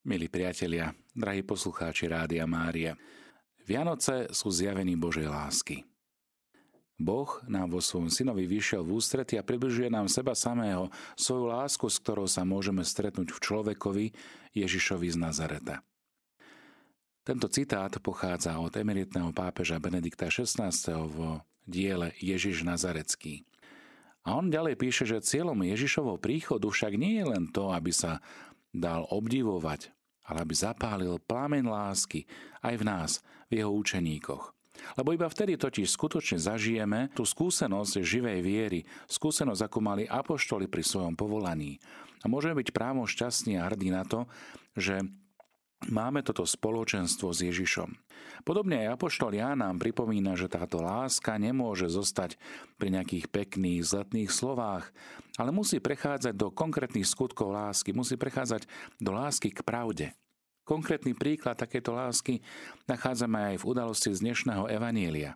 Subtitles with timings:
[0.00, 2.96] Milí priatelia, drahí poslucháči Rádia Mária,
[3.68, 5.84] Vianoce sú zjavení Božej lásky.
[6.96, 10.88] Boh nám vo svojom synovi vyšiel v ústrety a približuje nám seba samého,
[11.20, 14.06] svoju lásku, s ktorou sa môžeme stretnúť v človekovi
[14.56, 15.84] Ježišovi z Nazareta.
[17.20, 20.72] Tento citát pochádza od emeritného pápeža Benedikta XVI.
[21.12, 23.44] v diele Ježiš Nazarecký.
[24.20, 28.20] A on ďalej píše, že cieľom Ježišovho príchodu však nie je len to, aby sa
[28.70, 29.90] dal obdivovať,
[30.26, 32.26] ale aby zapálil plamen lásky
[32.62, 33.10] aj v nás,
[33.50, 34.54] v jeho učeníkoch.
[34.96, 38.80] Lebo iba vtedy totiž skutočne zažijeme tú skúsenosť živej viery,
[39.10, 41.76] skúsenosť, ako mali apoštoli pri svojom povolaní.
[42.24, 44.24] A môžeme byť právo šťastní a hrdí na to,
[44.76, 45.04] že
[45.88, 47.96] máme toto spoločenstvo s Ježišom.
[48.44, 52.36] Podobne aj Apoštol Ján nám pripomína, že táto láska nemôže zostať
[52.76, 54.92] pri nejakých pekných, zletných slovách,
[55.40, 58.68] ale musí prechádzať do konkrétnych skutkov lásky, musí prechádzať
[59.00, 60.06] do lásky k pravde.
[60.68, 62.44] Konkrétny príklad takéto lásky
[62.86, 65.34] nachádzame aj v udalosti z dnešného Evanielia.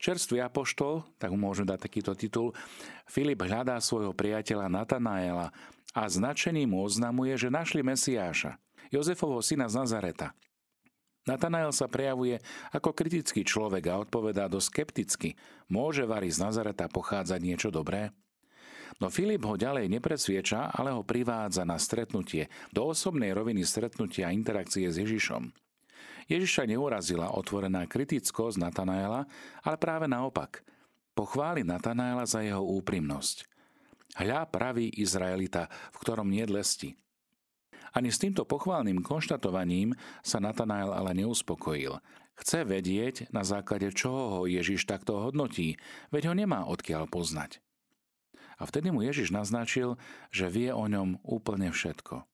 [0.00, 2.56] Čerstvý apoštol, tak mu môžeme dať takýto titul,
[3.04, 5.52] Filip hľadá svojho priateľa Natanaela
[5.92, 8.56] a značený mu oznamuje, že našli Mesiáša.
[8.92, 10.34] Jozefovho syna z Nazareta.
[11.24, 12.36] Natanael sa prejavuje
[12.68, 15.40] ako kritický človek a odpovedá do skepticky.
[15.72, 18.12] Môže Vary z Nazareta pochádzať niečo dobré?
[19.00, 24.34] No Filip ho ďalej nepresvieča, ale ho privádza na stretnutie, do osobnej roviny stretnutia a
[24.36, 25.50] interakcie s Ježišom.
[26.28, 29.28] Ježiša neurazila otvorená kritickosť Natanaela,
[29.64, 30.64] ale práve naopak.
[31.16, 33.48] Pochváli Natanaela za jeho úprimnosť.
[34.14, 36.94] Hľa pravý Izraelita, v ktorom nie lesti.
[37.94, 39.94] Ani s týmto pochválnym konštatovaním
[40.26, 42.02] sa Natanael ale neuspokojil.
[42.34, 45.78] Chce vedieť, na základe čoho ho Ježiš takto hodnotí,
[46.10, 47.62] veď ho nemá odkiaľ poznať.
[48.58, 49.94] A vtedy mu Ježiš naznačil,
[50.34, 52.26] že vie o ňom úplne všetko.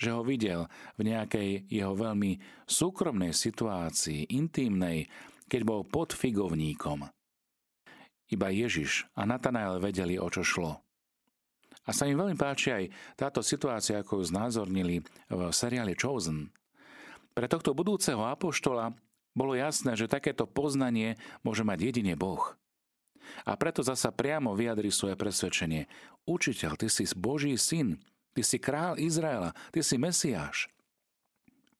[0.00, 0.60] Že ho videl
[0.96, 5.08] v nejakej jeho veľmi súkromnej situácii, intímnej,
[5.48, 7.04] keď bol pod figovníkom.
[8.32, 10.83] Iba Ježiš a Natanael vedeli, o čo šlo.
[11.84, 12.84] A sa im veľmi páči aj
[13.16, 16.48] táto situácia, ako ju znázornili v seriáli Chosen.
[17.36, 18.96] Pre tohto budúceho apoštola
[19.34, 22.54] bolo jasné, že takéto poznanie môže mať jedine Boh.
[23.44, 25.90] A preto zasa priamo vyjadri svoje presvedčenie.
[26.24, 27.98] Učiteľ, ty si Boží syn,
[28.32, 30.70] ty si král Izraela, ty si Mesiáš.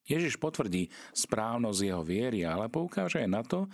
[0.04, 3.64] Ježiš potvrdí správnosť jeho viery, ale poukáže aj na to,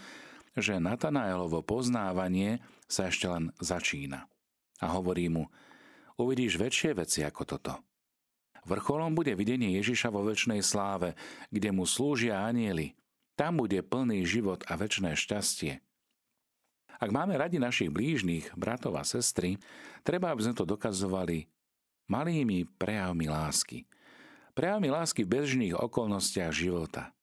[0.55, 4.31] že Natanaelovo poznávanie sa ešte len začína.
[4.79, 5.51] A hovorí mu,
[6.27, 7.75] uvidíš väčšie veci ako toto.
[8.69, 11.17] Vrcholom bude videnie Ježiša vo väčšnej sláve,
[11.49, 12.93] kde mu slúžia anieli.
[13.37, 15.81] Tam bude plný život a väčšné šťastie.
[17.01, 19.57] Ak máme radi našich blížnych, bratov a sestry,
[20.05, 21.49] treba, aby sme to dokazovali
[22.13, 23.89] malými prejavmi lásky.
[24.53, 27.17] Prejavmi lásky v bežných okolnostiach života.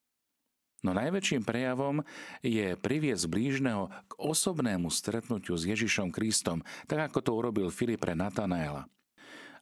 [0.88, 2.00] No najväčším prejavom
[2.40, 8.16] je priviesť blížneho k osobnému stretnutiu s Ježišom Kristom, tak ako to urobil Filip pre
[8.16, 8.88] Natanaela.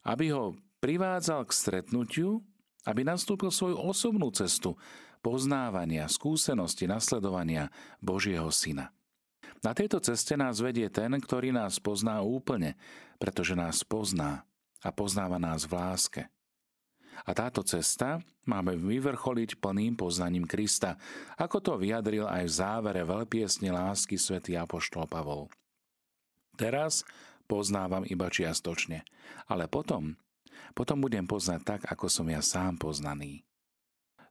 [0.05, 0.53] Aby ho
[0.85, 2.45] privádzal k stretnutiu,
[2.85, 4.77] aby nastúpil svoju osobnú cestu
[5.25, 8.93] poznávania, skúsenosti, nasledovania Božieho Syna.
[9.65, 12.77] Na tejto ceste nás vedie ten, ktorý nás pozná úplne,
[13.17, 14.45] pretože nás pozná
[14.85, 16.21] a poznáva nás v láske.
[17.23, 20.99] A táto cesta máme vyvrcholiť plným poznaním Krista,
[21.39, 25.47] ako to vyjadril aj v závere veľpiesne lásky svätý Apoštol Pavol.
[26.59, 27.07] Teraz
[27.47, 29.07] poznávam iba čiastočne,
[29.47, 30.19] ale potom,
[30.75, 33.47] potom budem poznať tak, ako som ja sám poznaný.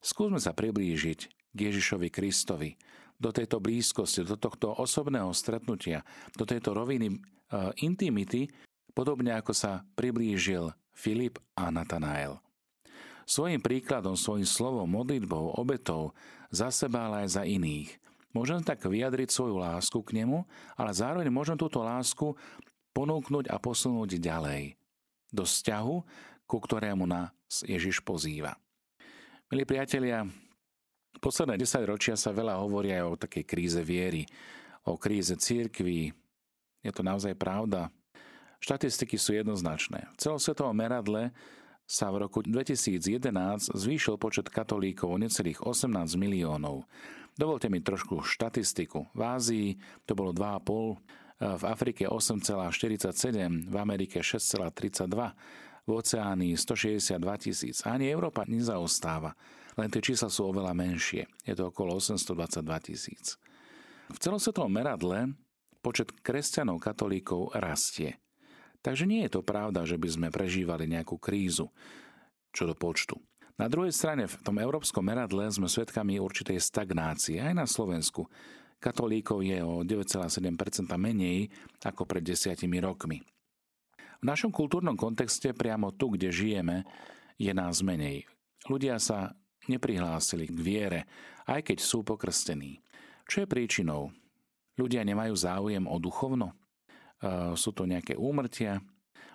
[0.05, 1.21] Skúsme sa priblížiť
[1.55, 2.77] k Ježišovi Kristovi,
[3.25, 6.03] do tejto blízkosti, do tohto osobného stretnutia,
[6.35, 7.17] do tejto roviny e,
[7.81, 8.51] intimity,
[8.93, 12.44] podobne ako sa priblížil Filip a Natanael.
[13.25, 16.13] Svojim príkladom, svojim slovom, modlitbou, obetou
[16.53, 17.91] za seba, ale aj za iných.
[18.37, 22.37] Môžem tak vyjadriť svoju lásku k nemu, ale zároveň môžem túto lásku
[22.93, 24.75] ponúknuť a posunúť ďalej
[25.31, 25.97] do vzťahu,
[26.45, 28.59] ku ktorému nás Ježiš pozýva.
[29.51, 30.27] Milí priatelia,
[31.25, 34.27] Posledné 10 ročia sa veľa hovorí aj o takej kríze viery,
[34.85, 36.13] o kríze církvy.
[36.83, 37.89] Je to naozaj pravda.
[38.61, 40.05] Štatistiky sú jednoznačné.
[40.13, 41.31] V celosvetovom meradle
[41.85, 46.89] sa v roku 2011 zvýšil počet katolíkov o necelých 18 miliónov.
[47.37, 49.13] Dovolte mi trošku štatistiku.
[49.13, 49.69] V Ázii
[50.09, 50.97] to bolo 2,5,
[51.45, 55.35] v Afrike 8,47, v Amerike 6,32,
[55.85, 57.77] v Oceánii 162 tisíc.
[57.85, 59.37] Ani Európa nezaostáva
[59.75, 61.27] len tie čísla sú oveľa menšie.
[61.43, 63.25] Je to okolo 822 tisíc.
[64.11, 65.35] V celosvetovom meradle
[65.83, 68.23] počet kresťanov katolíkov rastie.
[68.85, 71.73] Takže nie je to pravda, že by sme prežívali nejakú krízu
[72.55, 73.19] čo do počtu.
[73.59, 78.31] Na druhej strane v tom európskom meradle sme svedkami určitej stagnácie aj na Slovensku.
[78.79, 81.51] Katolíkov je o 9,7% menej
[81.83, 83.23] ako pred desiatimi rokmi.
[84.23, 86.87] V našom kultúrnom kontexte priamo tu, kde žijeme,
[87.39, 88.27] je nás menej.
[88.71, 89.35] Ľudia sa
[89.67, 91.01] neprihlásili k viere,
[91.45, 92.81] aj keď sú pokrstení.
[93.29, 94.11] Čo je príčinou?
[94.75, 96.57] Ľudia nemajú záujem o duchovno?
[97.25, 98.85] E, sú to nejaké úmrtia?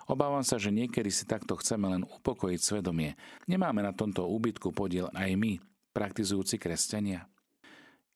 [0.06, 3.18] Obávam sa, že niekedy si takto chceme len upokojiť svedomie.
[3.50, 5.58] Nemáme na tomto úbytku podiel aj my,
[5.94, 7.26] praktizujúci kresťania.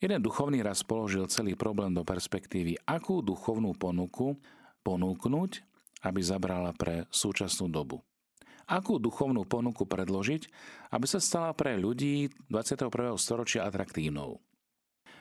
[0.02, 4.34] Jeden duchovný raz položil celý problém do perspektívy, akú duchovnú ponuku
[4.82, 5.50] ponúknuť,
[6.04, 8.02] aby zabrala pre súčasnú dobu.
[8.64, 10.42] Akú duchovnú ponuku predložiť,
[10.92, 12.90] aby sa stala pre ľudí 21.
[13.16, 14.40] storočia atraktívnou.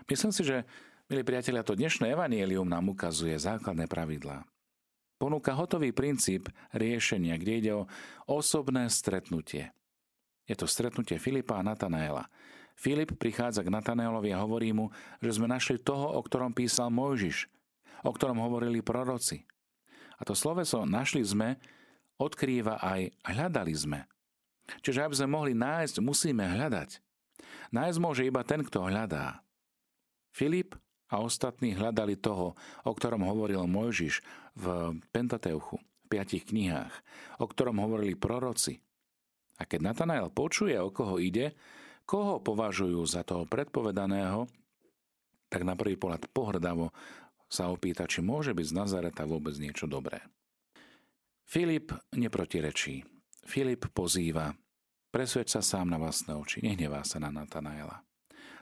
[0.08, 0.68] Myslím si, že,
[1.12, 4.48] milí priatelia, to dnešné evanielium nám ukazuje základné pravidlá
[5.24, 7.88] ponúka hotový princíp riešenia, kde ide o
[8.28, 9.72] osobné stretnutie.
[10.44, 12.28] Je to stretnutie Filipa a Natanaela.
[12.76, 14.92] Filip prichádza k Natanaelovi a hovorí mu,
[15.24, 17.48] že sme našli toho, o ktorom písal Mojžiš,
[18.04, 19.48] o ktorom hovorili proroci.
[20.20, 21.56] A to sloveso našli sme
[22.20, 24.00] odkrýva aj hľadali sme.
[24.84, 27.00] Čiže aby sme mohli nájsť, musíme hľadať.
[27.72, 29.40] Nájsť môže iba ten, kto hľadá.
[30.36, 30.76] Filip
[31.12, 34.24] a ostatní hľadali toho, o ktorom hovoril Mojžiš
[34.56, 34.66] v
[35.12, 36.94] Pentateuchu, v piatich knihách,
[37.42, 38.80] o ktorom hovorili proroci.
[39.62, 41.54] A keď Natanael počuje, o koho ide,
[42.04, 44.50] koho považujú za toho predpovedaného,
[45.48, 46.90] tak na prvý pohľad pohrdavo
[47.46, 50.26] sa opýta, či môže byť z Nazareta vôbec niečo dobré.
[51.46, 53.06] Filip neprotirečí.
[53.46, 54.58] Filip pozýva.
[55.14, 58.02] Presvedč sa sám na vlastné oči, nehnevá sa na Natanaela.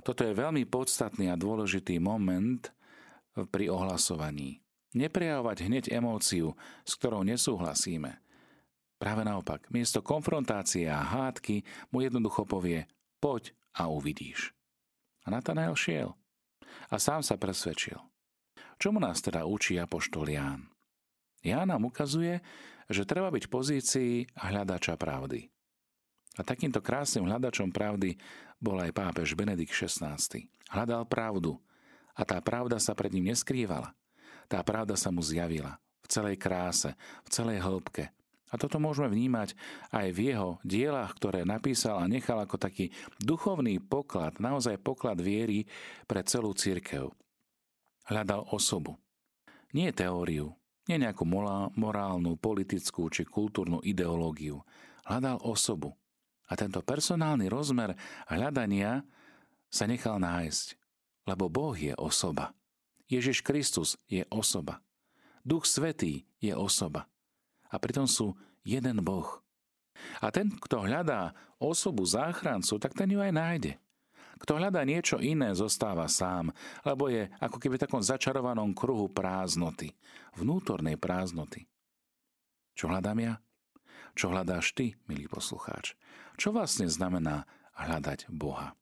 [0.01, 2.73] Toto je veľmi podstatný a dôležitý moment
[3.53, 4.61] pri ohlasovaní.
[4.91, 8.19] Neprejavovať hneď emóciu, s ktorou nesúhlasíme.
[8.99, 12.85] Práve naopak, miesto konfrontácie a hádky mu jednoducho povie
[13.23, 14.53] poď a uvidíš.
[15.25, 16.13] A Natanael šiel
[16.89, 17.97] a sám sa presvedčil.
[18.81, 20.69] Čomu nás teda učí apoštol Ján?
[21.41, 22.41] Ján nám ukazuje,
[22.89, 25.49] že treba byť v pozícii hľadača pravdy.
[26.39, 28.15] A takýmto krásnym hľadačom pravdy
[28.61, 30.15] bol aj pápež Benedikt XVI.
[30.71, 31.59] Hľadal pravdu
[32.15, 33.91] a tá pravda sa pred ním neskrývala.
[34.47, 38.11] Tá pravda sa mu zjavila v celej kráse, v celej hĺbke.
[38.51, 39.55] A toto môžeme vnímať
[39.95, 42.91] aj v jeho dielach, ktoré napísal a nechal ako taký
[43.23, 45.71] duchovný poklad, naozaj poklad viery
[46.03, 47.15] pre celú církev.
[48.11, 48.99] Hľadal osobu.
[49.71, 50.51] Nie teóriu,
[50.91, 51.23] nie nejakú
[51.79, 54.67] morálnu, politickú či kultúrnu ideológiu.
[55.07, 55.95] Hľadal osobu.
[56.51, 57.95] A tento personálny rozmer
[58.27, 59.07] hľadania
[59.71, 60.75] sa nechal nájsť,
[61.31, 62.51] lebo Boh je osoba.
[63.07, 64.83] Ježiš Kristus je osoba.
[65.47, 67.07] Duch Svetý je osoba.
[67.71, 68.35] A pritom sú
[68.67, 69.39] jeden Boh.
[70.19, 73.73] A ten, kto hľadá osobu záchrancu, tak ten ju aj nájde.
[74.41, 76.49] Kto hľadá niečo iné, zostáva sám,
[76.81, 79.93] lebo je ako keby v takom začarovanom kruhu prázdnoty,
[80.33, 81.69] vnútornej prázdnoty.
[82.73, 83.33] Čo hľadám ja?
[84.15, 85.95] Čo hľadáš ty, milý poslucháč?
[86.35, 87.47] Čo vlastne znamená
[87.77, 88.75] hľadať Boha?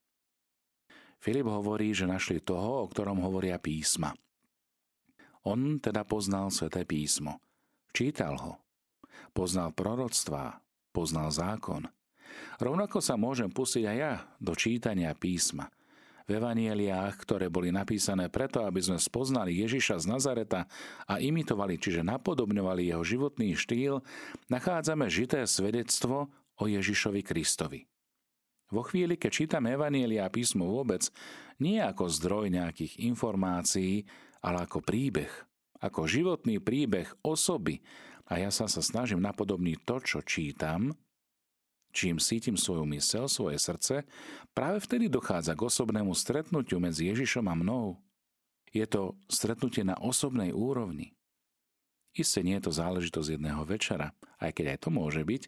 [1.20, 4.16] Filip hovorí, že našli toho, o ktorom hovoria písma.
[5.44, 7.44] On teda poznal sveté písmo.
[7.92, 8.54] Čítal ho.
[9.36, 10.64] Poznal proroctvá,
[10.96, 11.88] poznal zákon.
[12.62, 15.68] Rovnako sa môžem pustiť aj ja do čítania písma–
[16.30, 20.70] v evanieliách, ktoré boli napísané preto, aby sme spoznali Ježiša z Nazareta
[21.10, 24.06] a imitovali, čiže napodobňovali jeho životný štýl,
[24.54, 26.30] nachádzame žité svedectvo
[26.62, 27.90] o Ježišovi Kristovi.
[28.70, 31.10] Vo chvíli, keď čítame Evanielia a písmo vôbec,
[31.58, 34.06] nie ako zdroj nejakých informácií,
[34.46, 35.34] ale ako príbeh,
[35.82, 37.82] ako životný príbeh osoby.
[38.30, 40.94] A ja sa sa snažím napodobniť to, čo čítam,
[41.92, 44.06] čím sítim svoju mysel, svoje srdce,
[44.54, 47.98] práve vtedy dochádza k osobnému stretnutiu medzi Ježišom a mnou.
[48.70, 51.18] Je to stretnutie na osobnej úrovni.
[52.14, 55.44] Isté nie je to záležitosť jedného večera, aj keď aj to môže byť,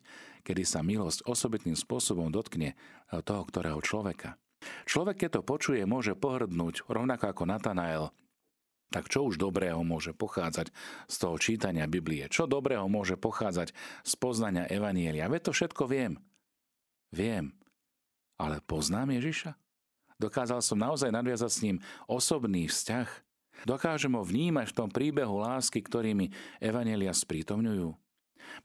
[0.46, 2.78] kedy sa milosť osobitným spôsobom dotkne
[3.10, 4.38] toho, ktorého človeka.
[4.86, 8.04] Človek, keď to počuje, môže pohrdnúť, rovnako ako Natanael,
[8.92, 10.70] tak čo už dobrého môže pochádzať
[11.08, 12.28] z toho čítania Biblie?
[12.28, 13.72] Čo dobrého môže pochádzať
[14.04, 15.32] z poznania Evanielia?
[15.32, 16.20] Veď to všetko viem.
[17.12, 17.52] Viem,
[18.40, 19.54] ale poznám Ježiša?
[20.16, 21.78] Dokázal som naozaj nadviazať s ním
[22.08, 23.10] osobný vzťah?
[23.68, 26.32] Dokážem ho vnímať v tom príbehu lásky, ktorými
[26.64, 27.94] Evanelia sprítomňujú?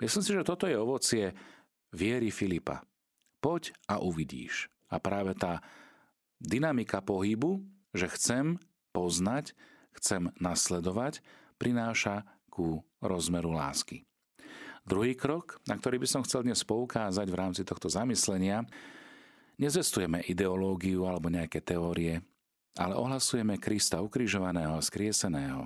[0.00, 1.34] Myslím si, že toto je ovocie
[1.92, 2.86] viery Filipa.
[3.40, 4.72] Poď a uvidíš.
[4.88, 5.60] A práve tá
[6.40, 7.60] dynamika pohybu,
[7.92, 8.56] že chcem
[8.94, 9.52] poznať,
[9.96, 11.20] chcem nasledovať,
[11.60, 14.04] prináša ku rozmeru lásky.
[14.86, 18.62] Druhý krok, na ktorý by som chcel dnes poukázať v rámci tohto zamyslenia,
[19.56, 22.20] Nezestujeme ideológiu alebo nejaké teórie,
[22.76, 25.64] ale ohlasujeme Krista ukrižovaného a skrieseného.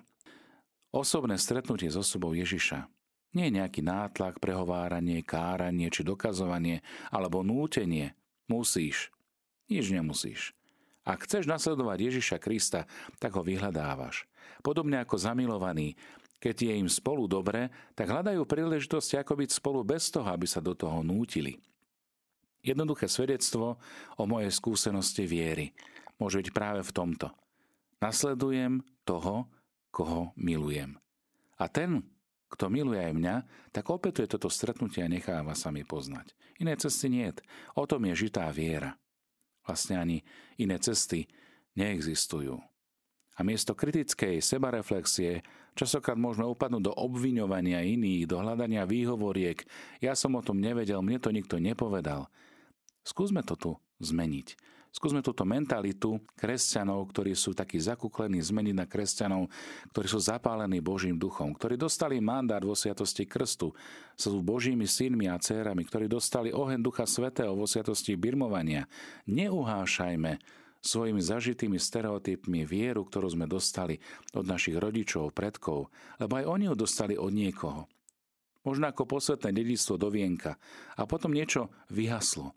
[0.94, 2.86] Osobné stretnutie s osobou Ježiša
[3.34, 8.14] nie je nejaký nátlak, prehováranie, káranie či dokazovanie alebo nútenie.
[8.46, 9.10] Musíš.
[9.66, 10.54] Nič nemusíš.
[11.02, 12.86] Ak chceš nasledovať Ježiša Krista,
[13.18, 14.30] tak ho vyhľadávaš.
[14.62, 15.98] Podobne ako zamilovaní,
[16.40, 20.64] keď je im spolu dobre, tak hľadajú príležitosti, ako byť spolu bez toho, aby sa
[20.64, 21.60] do toho nútili.
[22.64, 23.76] Jednoduché svedectvo
[24.16, 25.76] o mojej skúsenosti viery
[26.16, 27.28] môže byť práve v tomto.
[28.00, 29.48] Nasledujem toho,
[29.92, 30.96] koho milujem.
[31.60, 32.00] A ten,
[32.48, 33.36] kto miluje aj mňa,
[33.72, 36.32] tak opetuje toto stretnutie a necháva sa mi poznať.
[36.60, 37.28] Iné cesty nie.
[37.76, 38.96] O tom je žitá viera.
[39.64, 40.24] Vlastne ani
[40.56, 41.28] iné cesty
[41.76, 42.60] neexistujú.
[43.40, 45.40] A miesto kritickej sebareflexie
[45.72, 49.64] časokrát môžeme upadnúť do obviňovania iných, do hľadania výhovoriek.
[50.04, 52.28] Ja som o tom nevedel, mne to nikto nepovedal.
[53.00, 53.72] Skúsme to tu
[54.04, 54.60] zmeniť.
[54.92, 59.48] Skúsme túto mentalitu kresťanov, ktorí sú takí zakúklení, zmeniť na kresťanov,
[59.94, 63.72] ktorí sú zapálení Božím duchom, ktorí dostali mandát vo sviatosti krstu,
[64.18, 68.84] sú Božími synmi a dcérami, ktorí dostali oheň Ducha Svetého vo sviatosti birmovania.
[69.30, 74.00] Neuhášajme svojimi zažitými stereotypmi vieru, ktorú sme dostali
[74.32, 77.84] od našich rodičov, predkov, lebo aj oni ju dostali od niekoho.
[78.60, 80.60] Možno ako posvetné dedictvo do vienka
[80.96, 82.52] a potom niečo vyhaslo.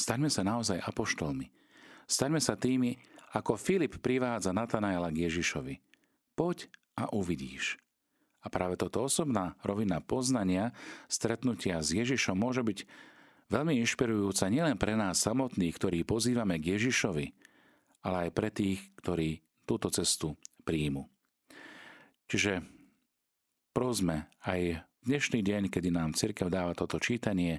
[0.00, 1.52] Staňme sa naozaj apoštolmi.
[2.08, 2.96] Staňme sa tými,
[3.36, 5.76] ako Filip privádza Natanaela k Ježišovi.
[6.32, 7.76] Poď a uvidíš.
[8.40, 10.72] A práve toto osobná rovina poznania,
[11.12, 12.78] stretnutia s Ježišom môže byť
[13.50, 17.26] veľmi inšpirujúca nielen pre nás samotných, ktorí pozývame k Ježišovi,
[18.06, 21.04] ale aj pre tých, ktorí túto cestu príjmu.
[22.30, 22.62] Čiže
[23.74, 27.58] prosme aj dnešný deň, kedy nám cirkev dáva toto čítanie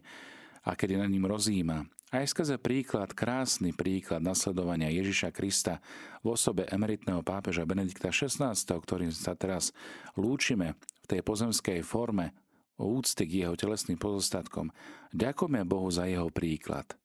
[0.63, 5.79] a kedy na ním rozíma, aj skrze príklad, krásny príklad nasledovania Ježiša Krista
[6.19, 9.71] v osobe emeritného pápeža Benedikta XVI, ktorým sa teraz
[10.19, 12.35] lúčime v tej pozemskej forme
[12.81, 14.73] o úcty k jeho telesným pozostatkom,
[15.13, 16.97] ďakujeme Bohu za jeho príklad.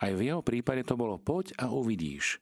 [0.00, 2.40] Aj v jeho prípade to bolo poď a uvidíš.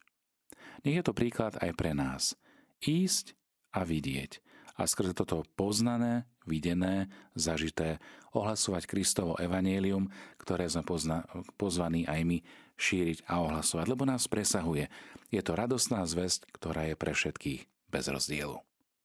[0.82, 2.34] Nech je to príklad aj pre nás.
[2.82, 3.34] Ísť
[3.74, 4.42] a vidieť
[4.78, 7.98] a skrze toto poznané, videné, zažité
[8.30, 10.06] ohlasovať Kristovo evanílium,
[10.38, 11.26] ktoré sme pozna-
[11.58, 12.38] pozvaní aj my
[12.78, 14.86] šíriť a ohlasovať, lebo nás presahuje.
[15.34, 18.67] Je to radosná zväzť, ktorá je pre všetkých bez rozdielu.